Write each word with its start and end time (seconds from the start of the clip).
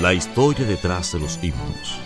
La 0.00 0.14
historia 0.14 0.64
detrás 0.64 1.12
de 1.12 1.18
los 1.18 1.40
himnos. 1.42 2.00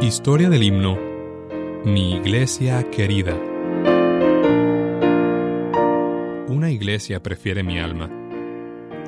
Historia 0.00 0.48
del 0.48 0.62
himno 0.62 0.96
Mi 1.84 2.14
iglesia 2.14 2.88
querida. 2.90 3.34
Una 6.46 6.70
iglesia 6.70 7.20
prefiere 7.20 7.64
mi 7.64 7.80
alma, 7.80 8.08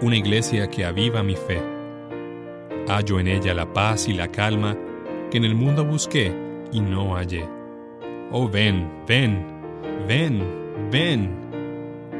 una 0.02 0.16
iglesia 0.16 0.68
que 0.68 0.84
aviva 0.84 1.22
mi 1.22 1.36
fe. 1.36 1.62
Hallo 2.88 3.20
en 3.20 3.28
ella 3.28 3.54
la 3.54 3.72
paz 3.72 4.08
y 4.08 4.12
la 4.12 4.26
calma 4.26 4.76
que 5.30 5.38
en 5.38 5.44
el 5.44 5.54
mundo 5.54 5.84
busqué 5.84 6.34
y 6.72 6.80
no 6.80 7.14
hallé. 7.14 7.59
Oh 8.32 8.48
ven, 8.48 8.88
ven, 9.08 9.44
ven, 10.06 10.40
ven, 10.92 11.30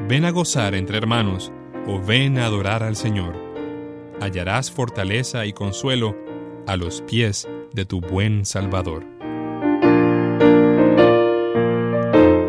ven 0.08 0.25
a 0.25 0.30
gozar 0.33 0.75
entre 0.75 0.98
hermanos, 0.98 1.53
o 1.86 2.00
ven 2.00 2.36
a 2.36 2.47
adorar 2.47 2.83
al 2.83 2.97
Señor. 2.97 3.36
Hallarás 4.20 4.72
fortaleza 4.72 5.47
y 5.47 5.53
consuelo 5.53 6.16
a 6.66 6.77
los 6.77 7.00
pies 7.03 7.48
de 7.72 7.84
tu 7.84 8.00
buen 8.00 8.44
Salvador. 8.44 9.05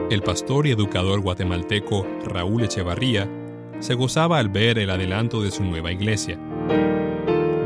El 0.09 0.23
pastor 0.23 0.65
y 0.65 0.71
educador 0.71 1.21
guatemalteco 1.21 2.07
Raúl 2.25 2.63
Echevarría 2.63 3.29
se 3.77 3.93
gozaba 3.93 4.39
al 4.39 4.49
ver 4.49 4.79
el 4.79 4.89
adelanto 4.89 5.43
de 5.43 5.51
su 5.51 5.63
nueva 5.63 5.91
iglesia. 5.91 6.39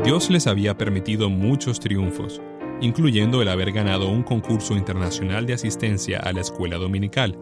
Dios 0.04 0.28
les 0.28 0.46
había 0.46 0.76
permitido 0.76 1.30
muchos 1.30 1.80
triunfos, 1.80 2.42
incluyendo 2.80 3.42
el 3.42 3.48
haber 3.48 3.72
ganado 3.72 4.08
un 4.08 4.22
concurso 4.22 4.74
internacional 4.74 5.46
de 5.46 5.54
asistencia 5.54 6.18
a 6.18 6.32
la 6.32 6.40
escuela 6.40 6.76
dominical. 6.76 7.38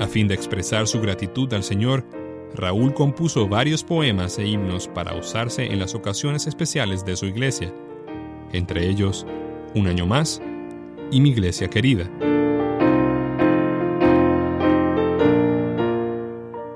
A 0.00 0.06
fin 0.08 0.28
de 0.28 0.34
expresar 0.34 0.86
su 0.86 1.00
gratitud 1.00 1.52
al 1.52 1.62
Señor, 1.62 2.04
Raúl 2.54 2.94
compuso 2.94 3.48
varios 3.48 3.82
poemas 3.82 4.38
e 4.38 4.46
himnos 4.46 4.88
para 4.88 5.14
usarse 5.14 5.66
en 5.66 5.78
las 5.78 5.94
ocasiones 5.94 6.46
especiales 6.46 7.04
de 7.04 7.16
su 7.16 7.26
iglesia, 7.26 7.74
entre 8.52 8.88
ellos 8.88 9.26
Un 9.74 9.88
año 9.88 10.06
más 10.06 10.40
y 11.10 11.20
Mi 11.20 11.30
iglesia 11.30 11.68
querida. 11.68 12.10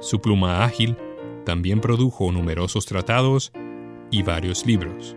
Su 0.00 0.20
pluma 0.20 0.64
ágil 0.64 0.97
también 1.44 1.80
produjo 1.80 2.32
numerosos 2.32 2.84
tratados 2.84 3.53
y 4.10 4.22
varios 4.22 4.66
libros. 4.66 5.16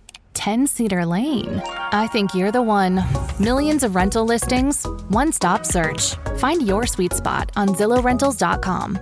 10 0.33 0.67
Cedar 0.67 1.05
Lane. 1.05 1.61
I 1.91 2.07
think 2.07 2.33
you're 2.33 2.51
the 2.51 2.61
one. 2.61 3.03
Millions 3.39 3.83
of 3.83 3.95
rental 3.95 4.25
listings, 4.25 4.85
one 5.09 5.31
stop 5.31 5.65
search. 5.65 6.15
Find 6.37 6.67
your 6.67 6.85
sweet 6.87 7.13
spot 7.13 7.51
on 7.55 7.69
ZillowRentals.com. 7.69 8.99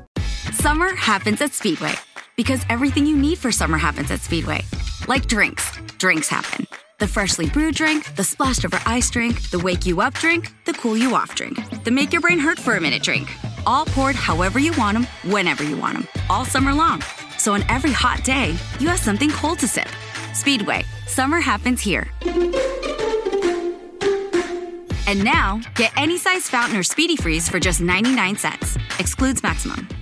Summer 0.53 0.95
happens 0.95 1.41
at 1.41 1.53
Speedway 1.53 1.93
because 2.35 2.65
everything 2.69 3.05
you 3.05 3.15
need 3.17 3.37
for 3.37 3.51
summer 3.51 3.77
happens 3.77 4.11
at 4.11 4.21
Speedway. 4.21 4.61
Like 5.07 5.27
drinks, 5.27 5.71
drinks 5.97 6.29
happen. 6.29 6.65
The 6.99 7.07
freshly 7.07 7.47
brewed 7.49 7.75
drink, 7.75 8.13
the 8.15 8.23
splashed 8.25 8.65
over 8.65 8.79
ice 8.85 9.09
drink, 9.09 9.49
the 9.51 9.59
wake 9.59 9.85
you 9.85 10.01
up 10.01 10.15
drink, 10.15 10.51
the 10.65 10.73
cool 10.73 10.97
you 10.97 11.15
off 11.15 11.33
drink, 11.33 11.57
the 11.85 11.91
make 11.91 12.11
your 12.11 12.21
brain 12.21 12.39
hurt 12.39 12.59
for 12.59 12.75
a 12.75 12.81
minute 12.81 13.03
drink. 13.03 13.29
All 13.65 13.85
poured 13.85 14.15
however 14.15 14.59
you 14.59 14.73
want 14.77 14.97
them, 14.97 15.07
whenever 15.31 15.63
you 15.63 15.77
want 15.77 15.93
them, 15.93 16.07
all 16.29 16.43
summer 16.43 16.73
long. 16.73 17.01
So 17.37 17.53
on 17.53 17.63
every 17.69 17.93
hot 17.93 18.23
day, 18.25 18.57
you 18.79 18.89
have 18.89 18.99
something 18.99 19.29
cold 19.29 19.59
to 19.59 19.67
sip. 19.67 19.87
Speedway, 20.33 20.83
summer 21.07 21.39
happens 21.39 21.81
here. 21.81 22.11
And 25.07 25.23
now, 25.23 25.59
get 25.75 25.91
any 25.97 26.17
size 26.17 26.47
fountain 26.47 26.77
or 26.77 26.83
speedy 26.83 27.15
freeze 27.15 27.49
for 27.49 27.59
just 27.59 27.81
99 27.81 28.35
cents. 28.37 28.77
Excludes 28.99 29.41
maximum. 29.41 29.98